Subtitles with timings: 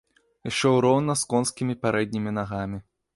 [0.51, 2.81] Ішоў роўна з конскімі пярэднімі нагамі.